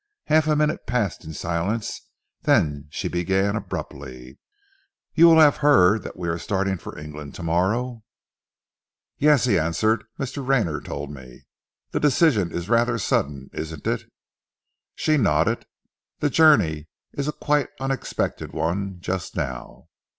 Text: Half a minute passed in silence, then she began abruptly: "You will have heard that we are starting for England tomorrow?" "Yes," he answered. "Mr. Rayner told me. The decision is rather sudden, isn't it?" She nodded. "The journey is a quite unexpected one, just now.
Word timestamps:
Half 0.25 0.47
a 0.47 0.55
minute 0.55 0.87
passed 0.87 1.23
in 1.25 1.33
silence, 1.33 2.07
then 2.41 2.87
she 2.89 3.07
began 3.07 3.55
abruptly: 3.55 4.39
"You 5.13 5.27
will 5.27 5.39
have 5.39 5.57
heard 5.57 6.01
that 6.01 6.17
we 6.17 6.27
are 6.27 6.39
starting 6.39 6.79
for 6.79 6.97
England 6.97 7.35
tomorrow?" 7.35 8.01
"Yes," 9.19 9.43
he 9.45 9.59
answered. 9.59 10.05
"Mr. 10.19 10.43
Rayner 10.43 10.81
told 10.81 11.11
me. 11.11 11.43
The 11.91 11.99
decision 11.99 12.51
is 12.51 12.67
rather 12.67 12.97
sudden, 12.97 13.51
isn't 13.53 13.85
it?" 13.85 14.05
She 14.95 15.17
nodded. 15.17 15.67
"The 16.17 16.31
journey 16.31 16.87
is 17.13 17.27
a 17.27 17.31
quite 17.31 17.67
unexpected 17.79 18.53
one, 18.53 19.01
just 19.01 19.35
now. 19.35 19.87